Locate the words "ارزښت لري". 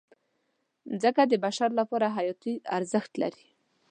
2.77-3.47